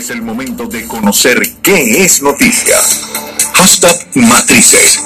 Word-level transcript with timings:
Es 0.00 0.08
el 0.08 0.22
momento 0.22 0.64
de 0.64 0.86
conocer 0.86 1.38
qué 1.60 2.02
es 2.02 2.22
noticia. 2.22 2.74
Hashtag 3.52 3.94
Matrices. 4.14 5.04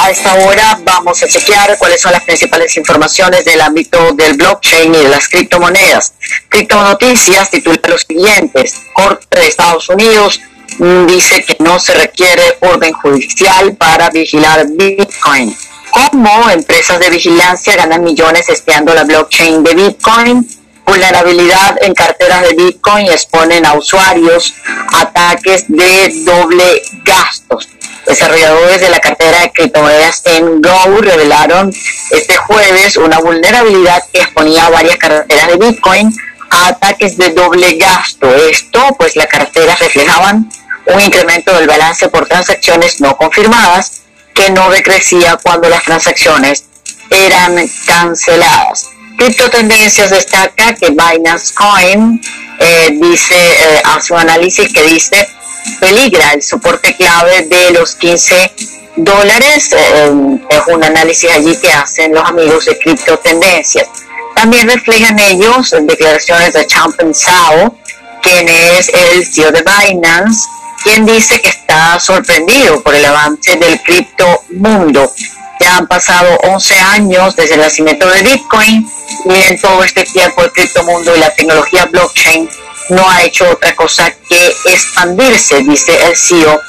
A 0.00 0.10
esta 0.12 0.34
hora 0.34 0.78
vamos 0.84 1.20
a 1.20 1.26
chequear 1.26 1.76
cuáles 1.76 2.00
son 2.00 2.12
las 2.12 2.22
principales 2.22 2.76
informaciones 2.76 3.44
del 3.44 3.62
ámbito 3.62 4.12
del 4.12 4.36
blockchain 4.36 4.94
y 4.94 4.98
de 4.98 5.08
las 5.08 5.28
criptomonedas. 5.28 6.12
Criptonoticias 6.48 7.50
titula 7.50 7.80
los 7.88 8.06
siguientes. 8.06 8.76
Corte 8.94 9.40
de 9.40 9.48
Estados 9.48 9.88
Unidos 9.88 10.40
mm, 10.78 11.06
dice 11.06 11.42
que 11.42 11.56
no 11.58 11.80
se 11.80 11.94
requiere 11.94 12.58
orden 12.60 12.92
judicial 12.92 13.74
para 13.74 14.10
vigilar 14.10 14.68
Bitcoin. 14.68 15.56
¿Cómo 15.90 16.48
empresas 16.48 17.00
de 17.00 17.10
vigilancia 17.10 17.74
ganan 17.74 18.04
millones 18.04 18.48
espiando 18.48 18.94
la 18.94 19.02
blockchain 19.02 19.64
de 19.64 19.74
Bitcoin? 19.74 20.59
Vulnerabilidad 20.90 21.78
en 21.82 21.94
carteras 21.94 22.42
de 22.42 22.54
Bitcoin 22.54 23.06
exponen 23.06 23.64
a 23.64 23.74
usuarios 23.74 24.52
ataques 24.92 25.66
de 25.68 26.12
doble 26.24 26.82
gastos. 27.04 27.68
Desarrolladores 28.06 28.80
de 28.80 28.90
la 28.90 28.98
cartera 28.98 29.42
de 29.42 29.52
criptomonedas 29.52 30.22
en 30.24 30.60
Go 30.60 31.00
revelaron 31.00 31.72
este 32.10 32.34
jueves 32.34 32.96
una 32.96 33.20
vulnerabilidad 33.20 34.02
que 34.12 34.22
exponía 34.22 34.66
a 34.66 34.70
varias 34.70 34.96
carteras 34.96 35.46
de 35.46 35.56
Bitcoin 35.58 36.12
a 36.50 36.68
ataques 36.68 37.16
de 37.16 37.30
doble 37.34 37.76
gasto. 37.76 38.26
Esto, 38.34 38.80
pues 38.98 39.14
las 39.14 39.28
carteras 39.28 39.78
reflejaban 39.78 40.50
un 40.86 41.00
incremento 41.00 41.54
del 41.54 41.68
balance 41.68 42.08
por 42.08 42.26
transacciones 42.26 43.00
no 43.00 43.16
confirmadas 43.16 44.00
que 44.34 44.50
no 44.50 44.70
decrecía 44.70 45.38
cuando 45.40 45.68
las 45.68 45.84
transacciones 45.84 46.64
eran 47.10 47.56
canceladas. 47.86 48.88
Cripto 49.20 49.50
Tendencias 49.50 50.08
destaca 50.08 50.74
que 50.76 50.88
Binance 50.88 51.52
Coin 51.52 52.18
eh, 52.58 52.88
dice, 53.02 53.34
eh, 53.34 53.82
hace 53.84 54.14
un 54.14 54.20
análisis 54.20 54.72
que 54.72 54.82
dice, 54.84 55.28
peligra 55.78 56.32
el 56.32 56.42
soporte 56.42 56.96
clave 56.96 57.42
de 57.42 57.72
los 57.72 57.96
15 57.96 58.50
dólares. 58.96 59.74
Eh, 59.74 60.38
es 60.48 60.74
un 60.74 60.82
análisis 60.82 61.30
allí 61.32 61.54
que 61.58 61.70
hacen 61.70 62.14
los 62.14 62.24
amigos 62.24 62.64
de 62.64 62.78
Cripto 62.78 63.18
Tendencias. 63.18 63.86
También 64.34 64.66
reflejan 64.66 65.18
ellos 65.18 65.74
declaraciones 65.82 66.54
de 66.54 66.66
Champion 66.66 67.14
Sao, 67.14 67.76
quien 68.22 68.48
es 68.48 68.88
el 68.88 69.26
CEO 69.26 69.52
de 69.52 69.62
Binance, 69.62 70.48
quien 70.82 71.04
dice 71.04 71.38
que 71.42 71.50
está 71.50 72.00
sorprendido 72.00 72.82
por 72.82 72.94
el 72.94 73.04
avance 73.04 73.54
del 73.56 73.82
cripto 73.82 74.44
mundo. 74.48 75.12
Han 75.70 75.86
pasado 75.86 76.36
11 76.42 76.78
años 76.78 77.36
desde 77.36 77.54
el 77.54 77.60
nacimiento 77.60 78.08
de 78.08 78.22
Bitcoin 78.22 78.86
y 79.24 79.34
en 79.34 79.60
todo 79.60 79.84
este 79.84 80.04
tiempo 80.04 80.42
el 80.42 80.52
criptomundo 80.52 81.14
y 81.14 81.20
la 81.20 81.32
tecnología 81.34 81.86
blockchain 81.86 82.48
no 82.90 83.08
ha 83.08 83.22
hecho 83.22 83.48
otra 83.48 83.74
cosa 83.76 84.10
que 84.28 84.54
expandirse, 84.66 85.62
dice 85.62 85.96
el 86.06 86.16
CEO 86.16 86.60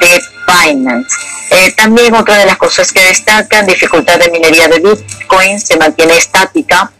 de 0.00 0.22
Binance. 0.46 1.16
Eh, 1.50 1.72
también 1.72 2.14
otra 2.14 2.36
de 2.36 2.46
las 2.46 2.56
cosas 2.58 2.92
que 2.92 3.00
destacan, 3.00 3.66
dificultad 3.66 4.18
de 4.18 4.30
minería 4.30 4.68
de 4.68 4.80
Bitcoin 4.80 5.60
se 5.60 5.76
mantiene 5.76 6.16
estática 6.16 6.92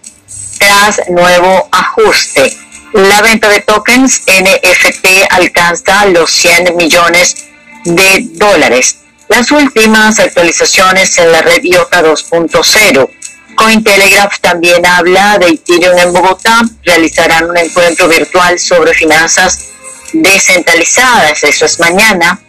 tras 0.58 1.00
nuevo 1.10 1.68
ajuste. 1.70 2.56
La 2.92 3.22
venta 3.22 3.48
de 3.48 3.60
tokens 3.60 4.22
NFT 4.26 5.06
alcanza 5.30 6.06
los 6.06 6.30
100 6.30 6.76
millones 6.76 7.46
de 7.84 8.26
dólares. 8.32 8.96
Las 9.32 9.50
últimas 9.50 10.20
actualizaciones 10.20 11.16
en 11.16 11.32
la 11.32 11.40
red 11.40 11.62
IOTA 11.62 12.02
2.0 12.02 13.10
Cointelegraph 13.54 14.38
también 14.40 14.84
habla 14.84 15.38
de 15.38 15.46
Ethereum 15.46 15.98
en 15.98 16.12
Bogotá. 16.12 16.60
Realizarán 16.84 17.48
un 17.48 17.56
encuentro 17.56 18.08
virtual 18.08 18.58
sobre 18.58 18.92
finanzas 18.92 19.70
descentralizadas. 20.12 21.42
Eso 21.44 21.64
es 21.64 21.80
mañana, 21.80 22.42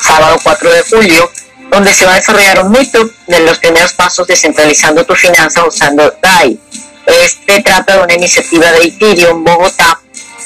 sábado 0.00 0.38
4 0.44 0.72
de 0.72 0.82
julio, 0.82 1.28
donde 1.72 1.92
se 1.92 2.06
va 2.06 2.12
a 2.12 2.16
desarrollar 2.20 2.66
un 2.66 2.70
mito 2.70 3.10
de 3.26 3.40
los 3.40 3.58
primeros 3.58 3.92
pasos 3.94 4.24
descentralizando 4.24 5.04
tu 5.04 5.16
finanza 5.16 5.66
usando 5.66 6.14
DAI. 6.22 6.56
Este 7.04 7.62
trata 7.62 7.96
de 7.96 8.04
una 8.04 8.14
iniciativa 8.14 8.70
de 8.70 8.84
Ethereum 8.84 9.42
Bogotá 9.42 10.00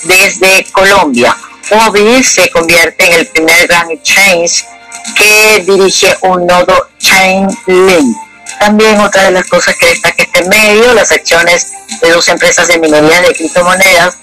desde 0.05 0.65
Colombia. 0.73 1.37
Huobi 1.71 2.25
se 2.25 2.49
convierte 2.49 3.05
en 3.05 3.13
el 3.13 3.27
primer 3.27 3.67
gran 3.67 3.91
exchange 3.91 4.65
que 5.15 5.65
dirige 5.67 6.17
un 6.23 6.47
nodo 6.47 6.89
Chainlink 6.99 8.27
también 8.59 8.99
otra 9.01 9.25
de 9.25 9.31
las 9.33 9.47
cosas 9.47 9.75
que 9.79 9.87
destaca 9.87 10.23
este 10.23 10.49
medio, 10.49 10.95
las 10.95 11.13
acciones 11.13 11.73
de 12.01 12.11
dos 12.11 12.27
empresas 12.29 12.69
de 12.69 12.79
minería 12.79 13.21
de 13.21 13.35
criptomonedas 13.35 14.17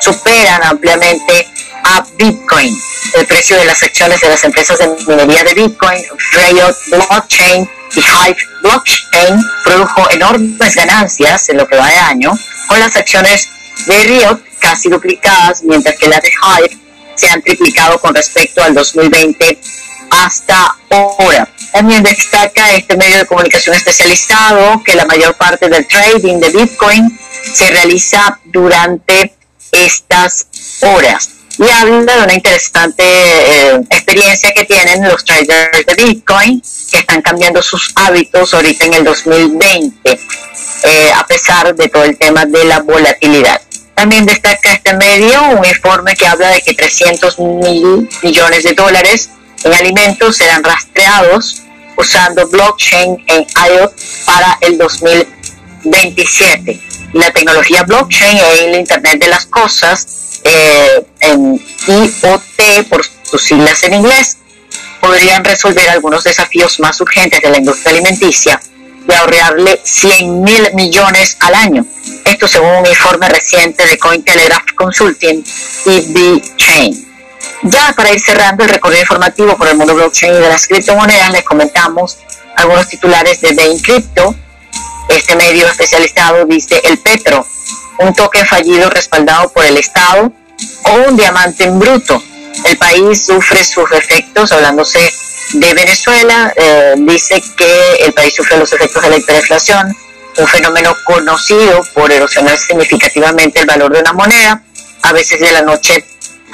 superan 0.00 0.62
ampliamente 0.64 1.46
a 1.84 2.04
Bitcoin. 2.16 2.74
El 3.14 3.26
precio 3.26 3.56
de 3.56 3.64
las 3.64 3.82
acciones 3.82 4.20
de 4.20 4.28
las 4.28 4.42
empresas 4.44 4.78
de 4.78 4.88
minería 5.06 5.44
de 5.44 5.54
Bitcoin, 5.54 6.02
Riot 6.32 6.74
Blockchain 6.90 7.70
y 7.94 8.00
Hive 8.00 8.36
Blockchain 8.62 9.40
produjo 9.62 10.10
enormes 10.10 10.74
ganancias 10.74 11.48
en 11.50 11.58
lo 11.58 11.68
que 11.68 11.76
va 11.76 11.88
de 11.88 11.98
año, 11.98 12.32
con 12.66 12.80
las 12.80 12.96
acciones 12.96 13.48
de 13.86 14.02
Riot 14.04 14.40
casi 14.60 14.88
duplicadas, 14.88 15.62
mientras 15.62 15.96
que 15.98 16.08
las 16.08 16.22
de 16.22 16.30
Hive 16.30 16.78
se 17.14 17.28
han 17.28 17.42
triplicado 17.42 18.00
con 18.00 18.14
respecto 18.14 18.62
al 18.62 18.74
2020 18.74 19.58
hasta 20.22 20.76
ahora. 20.90 21.48
También 21.72 22.02
destaca 22.02 22.72
este 22.72 22.96
medio 22.96 23.18
de 23.18 23.26
comunicación 23.26 23.74
especializado 23.74 24.82
que 24.84 24.94
la 24.94 25.04
mayor 25.06 25.34
parte 25.36 25.68
del 25.68 25.86
trading 25.86 26.38
de 26.38 26.50
Bitcoin 26.50 27.18
se 27.52 27.70
realiza 27.70 28.38
durante 28.44 29.34
estas 29.72 30.46
horas. 30.80 31.30
Y 31.58 31.68
habla 31.68 32.16
de 32.16 32.24
una 32.24 32.34
interesante 32.34 33.04
eh, 33.04 33.80
experiencia 33.90 34.52
que 34.52 34.64
tienen 34.64 35.04
los 35.04 35.24
traders 35.24 35.86
de 35.86 35.94
Bitcoin 35.94 36.62
que 36.90 36.98
están 36.98 37.22
cambiando 37.22 37.62
sus 37.62 37.92
hábitos 37.94 38.54
ahorita 38.54 38.86
en 38.86 38.94
el 38.94 39.04
2020, 39.04 40.10
eh, 40.10 41.12
a 41.14 41.26
pesar 41.26 41.74
de 41.74 41.88
todo 41.88 42.04
el 42.04 42.16
tema 42.18 42.44
de 42.44 42.64
la 42.64 42.80
volatilidad. 42.80 43.60
También 43.94 44.26
destaca 44.26 44.72
este 44.72 44.94
medio 44.94 45.42
un 45.50 45.64
informe 45.64 46.14
que 46.14 46.26
habla 46.26 46.50
de 46.50 46.60
que 46.60 46.74
300 46.74 47.38
mil 47.38 48.08
millones 48.22 48.64
de 48.64 48.72
dólares 48.72 49.30
en 49.62 49.72
alimentos 49.72 50.36
serán 50.36 50.64
rastreados 50.64 51.62
usando 51.96 52.48
blockchain 52.48 53.22
en 53.26 53.42
IoT 53.42 53.92
para 54.26 54.58
el 54.60 54.76
2027. 54.78 56.80
La 57.12 57.30
tecnología 57.30 57.84
blockchain 57.84 58.36
y 58.36 58.40
el 58.64 58.74
Internet 58.76 59.20
de 59.20 59.28
las 59.28 59.46
Cosas, 59.46 60.40
eh, 60.44 61.06
en 61.20 61.60
IoT 61.86 62.88
por 62.88 63.04
sus 63.22 63.42
siglas 63.42 63.84
en 63.84 63.94
inglés, 63.94 64.38
podrían 65.00 65.44
resolver 65.44 65.88
algunos 65.90 66.24
desafíos 66.24 66.80
más 66.80 67.00
urgentes 67.00 67.40
de 67.40 67.50
la 67.50 67.58
industria 67.58 67.92
alimenticia 67.92 68.60
y 69.08 69.12
ahorrarle 69.12 69.80
100 69.84 70.42
mil 70.42 70.74
millones 70.74 71.36
al 71.40 71.54
año. 71.54 71.86
Esto 72.24 72.48
según 72.48 72.70
un 72.70 72.86
informe 72.86 73.28
reciente 73.28 73.86
de 73.86 73.98
Cointelegraph 73.98 74.72
Consulting 74.74 75.44
y 75.86 76.12
B-Chain. 76.12 77.13
Ya 77.62 77.92
para 77.96 78.12
ir 78.12 78.20
cerrando 78.20 78.64
el 78.64 78.70
recorrido 78.70 79.02
informativo 79.02 79.56
por 79.56 79.68
el 79.68 79.76
mundo 79.76 79.94
blockchain 79.94 80.34
y 80.34 80.38
de 80.38 80.48
las 80.48 80.66
criptomonedas, 80.66 81.30
les 81.30 81.44
comentamos 81.44 82.18
algunos 82.56 82.88
titulares 82.88 83.40
de 83.40 83.52
Bain 83.54 83.78
Crypto. 83.80 84.34
Este 85.08 85.36
medio 85.36 85.66
especializado 85.66 86.44
dice 86.46 86.80
el 86.84 86.98
Petro, 86.98 87.46
un 87.98 88.12
token 88.14 88.46
fallido 88.46 88.90
respaldado 88.90 89.50
por 89.50 89.64
el 89.64 89.76
Estado 89.76 90.32
o 90.84 90.92
un 91.08 91.16
diamante 91.16 91.64
en 91.64 91.78
bruto. 91.78 92.22
El 92.64 92.76
país 92.78 93.26
sufre 93.26 93.64
sus 93.64 93.90
efectos, 93.92 94.52
hablándose 94.52 95.12
de 95.54 95.74
Venezuela, 95.74 96.52
eh, 96.56 96.94
dice 96.98 97.42
que 97.56 97.94
el 98.00 98.12
país 98.12 98.34
sufre 98.34 98.58
los 98.58 98.72
efectos 98.72 99.02
de 99.02 99.10
la 99.10 99.16
hiperinflación, 99.16 99.96
un 100.36 100.46
fenómeno 100.46 100.96
conocido 101.04 101.82
por 101.94 102.10
erosionar 102.10 102.58
significativamente 102.58 103.60
el 103.60 103.66
valor 103.66 103.92
de 103.92 104.00
una 104.00 104.12
moneda, 104.12 104.62
a 105.02 105.12
veces 105.12 105.38
de 105.40 105.52
la 105.52 105.62
noche 105.62 106.04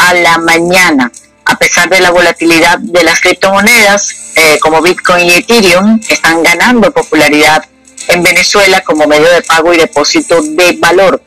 a 0.08 0.14
la 0.14 0.38
mañana. 0.38 1.10
A 1.44 1.56
pesar 1.56 1.88
de 1.88 2.00
la 2.00 2.10
volatilidad 2.10 2.78
de 2.78 3.02
las 3.02 3.20
criptomonedas, 3.20 4.32
eh, 4.36 4.58
como 4.60 4.80
Bitcoin 4.80 5.28
y 5.28 5.34
Ethereum, 5.34 6.00
están 6.08 6.42
ganando 6.42 6.92
popularidad 6.92 7.64
en 8.08 8.22
Venezuela 8.22 8.82
como 8.82 9.06
medio 9.06 9.30
de 9.30 9.42
pago 9.42 9.72
y 9.74 9.78
depósito 9.78 10.40
de 10.42 10.76
valor. 10.78 11.22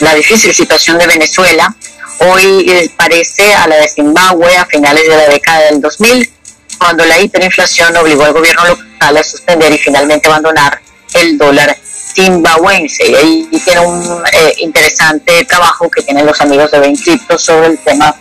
La 0.00 0.14
difícil 0.14 0.54
situación 0.54 0.98
de 0.98 1.06
Venezuela 1.06 1.74
hoy 2.18 2.66
eh, 2.68 2.90
parece 2.96 3.54
a 3.54 3.66
la 3.66 3.76
de 3.76 3.88
Zimbabue 3.88 4.56
a 4.56 4.66
finales 4.66 5.04
de 5.08 5.16
la 5.16 5.28
década 5.28 5.70
del 5.70 5.80
2000, 5.80 6.30
cuando 6.78 7.04
la 7.04 7.18
hiperinflación 7.18 7.96
obligó 7.96 8.24
al 8.24 8.32
gobierno 8.32 8.64
local 8.66 9.16
a 9.16 9.22
suspender 9.22 9.72
y 9.72 9.78
finalmente 9.78 10.28
abandonar 10.28 10.80
el 11.14 11.38
dólar 11.38 11.76
zimbabuense. 12.18 13.08
Y 13.08 13.14
ahí 13.14 13.48
tiene 13.64 13.80
un 13.80 14.22
eh, 14.32 14.54
interesante 14.58 15.44
trabajo 15.44 15.88
que 15.88 16.02
tienen 16.02 16.26
los 16.26 16.40
amigos 16.40 16.70
de 16.70 16.98
Crypto 17.04 17.38
sobre 17.38 17.68
el 17.68 17.78
tema 17.78 18.14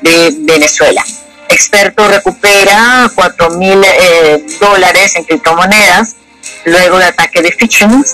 de 0.00 0.34
Venezuela. 0.38 1.04
Experto 1.48 2.08
recupera 2.08 3.10
4 3.14 3.50
mil 3.50 3.82
eh, 3.84 4.44
dólares 4.58 5.16
en 5.16 5.24
criptomonedas 5.24 6.16
luego 6.64 6.98
del 6.98 7.08
ataque 7.08 7.42
de 7.42 7.52
Phishing. 7.52 8.04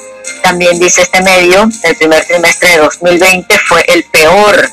También 0.42 0.78
dice 0.78 1.02
este 1.02 1.22
medio, 1.22 1.68
el 1.82 1.96
primer 1.96 2.24
trimestre 2.24 2.70
de 2.70 2.78
2020 2.78 3.58
fue 3.66 3.84
el 3.88 4.04
peor 4.04 4.68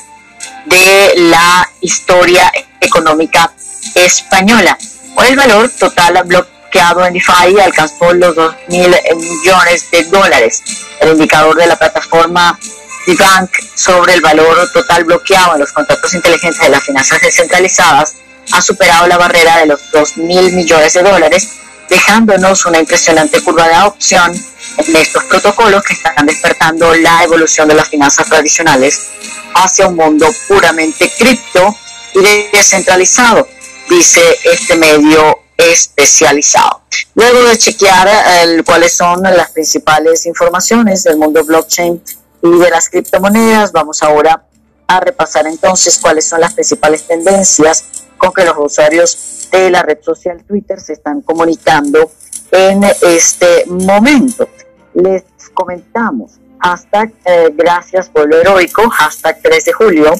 de 0.66 1.12
la 1.16 1.68
historia 1.80 2.50
económica 2.80 3.52
española. 3.94 4.76
Hoy 5.16 5.28
el 5.28 5.36
valor 5.36 5.70
total 5.70 6.20
bloqueado 6.24 6.59
en 6.72 7.12
DeFi 7.12 7.60
alcanzó 7.60 8.12
los 8.12 8.34
2 8.34 8.54
mil 8.68 8.94
millones 9.16 9.90
de 9.90 10.04
dólares. 10.04 10.62
El 11.00 11.10
indicador 11.10 11.56
de 11.56 11.66
la 11.66 11.76
plataforma 11.76 12.58
DeBank 13.06 13.50
sobre 13.74 14.14
el 14.14 14.20
valor 14.20 14.70
total 14.72 15.04
bloqueado 15.04 15.54
en 15.54 15.60
los 15.60 15.72
contratos 15.72 16.14
inteligentes 16.14 16.60
de 16.60 16.68
las 16.68 16.82
finanzas 16.84 17.20
descentralizadas 17.20 18.14
ha 18.52 18.62
superado 18.62 19.06
la 19.08 19.18
barrera 19.18 19.58
de 19.58 19.66
los 19.66 19.90
2 19.90 20.16
mil 20.18 20.52
millones 20.52 20.92
de 20.92 21.02
dólares, 21.02 21.48
dejándonos 21.88 22.64
una 22.66 22.78
impresionante 22.78 23.42
curva 23.42 23.68
de 23.68 23.74
adopción 23.74 24.32
en 24.76 24.96
estos 24.96 25.24
protocolos 25.24 25.82
que 25.82 25.94
están 25.94 26.26
despertando 26.26 26.94
la 26.94 27.24
evolución 27.24 27.68
de 27.68 27.74
las 27.74 27.88
finanzas 27.88 28.28
tradicionales 28.28 29.08
hacia 29.54 29.88
un 29.88 29.96
mundo 29.96 30.26
puramente 30.46 31.10
cripto 31.18 31.76
y 32.14 32.56
descentralizado, 32.56 33.48
dice 33.88 34.20
este 34.44 34.76
medio 34.76 35.40
especializado. 35.60 36.82
Luego 37.14 37.42
de 37.44 37.58
chequear 37.58 38.08
eh, 38.08 38.62
cuáles 38.64 38.96
son 38.96 39.22
las 39.22 39.50
principales 39.50 40.26
informaciones 40.26 41.04
del 41.04 41.16
mundo 41.16 41.44
blockchain 41.44 42.02
y 42.42 42.58
de 42.58 42.70
las 42.70 42.88
criptomonedas, 42.88 43.72
vamos 43.72 44.02
ahora 44.02 44.44
a 44.86 45.00
repasar 45.00 45.46
entonces 45.46 45.98
cuáles 45.98 46.26
son 46.26 46.40
las 46.40 46.54
principales 46.54 47.06
tendencias 47.06 47.84
con 48.18 48.32
que 48.32 48.44
los 48.44 48.56
usuarios 48.58 49.48
de 49.52 49.70
la 49.70 49.82
red 49.82 49.98
social 50.02 50.42
Twitter 50.44 50.80
se 50.80 50.94
están 50.94 51.20
comunicando 51.22 52.10
en 52.50 52.84
este 53.02 53.64
momento. 53.66 54.48
Les 54.94 55.22
comentamos, 55.54 56.32
hashtag 56.58 57.12
eh, 57.24 57.50
gracias 57.54 58.08
pueblo 58.08 58.36
heroico, 58.40 58.88
hashtag 58.90 59.40
3 59.42 59.64
de 59.64 59.72
julio, 59.72 60.14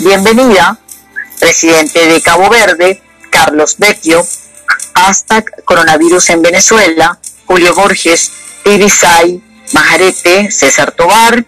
bienvenida, 0.00 0.78
presidente 1.38 2.06
de 2.06 2.20
Cabo 2.20 2.48
Verde, 2.50 3.00
Carlos 3.30 3.76
Vecchio, 3.78 4.24
hashtag 4.98 5.44
coronavirus 5.64 6.30
en 6.30 6.42
Venezuela, 6.42 7.18
Julio 7.46 7.74
Borges, 7.74 8.32
Tibisay, 8.64 9.40
Majarete, 9.72 10.50
César 10.50 10.90
Tobar, 10.92 11.44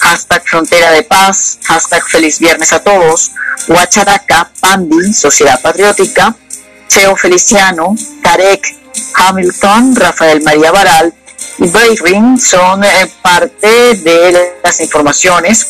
hashtag 0.00 0.42
Frontera 0.44 0.92
de 0.92 1.02
Paz, 1.02 1.58
hashtag 1.64 2.02
Feliz 2.08 2.38
Viernes 2.38 2.72
a 2.72 2.82
todos, 2.82 3.32
Huacharaca, 3.68 4.50
Pandi, 4.60 5.12
Sociedad 5.12 5.60
Patriótica, 5.60 6.36
Cheo 6.88 7.16
Feliciano, 7.16 7.94
Tarek, 8.22 8.62
Hamilton, 9.14 9.96
Rafael 9.96 10.42
María 10.42 10.70
Baral 10.70 11.12
y 11.58 11.68
Bayring 11.68 12.38
son 12.38 12.84
eh, 12.84 13.10
parte 13.20 13.94
de 13.96 14.54
las 14.62 14.80
informaciones 14.80 15.66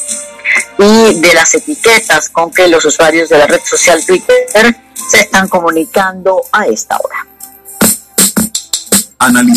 y 0.79 1.21
de 1.21 1.35
las 1.35 1.55
etiquetas 1.55 2.29
con 2.29 2.53
que 2.53 2.69
los 2.69 2.85
usuarios 2.85 3.29
de 3.31 3.39
la 3.39 3.47
red 3.47 3.61
social 3.65 4.05
Twitter 4.05 4.77
se 5.09 5.21
están 5.21 5.49
comunicando 5.49 6.43
a 6.53 6.67
esta 6.67 6.97
hora. 6.97 7.27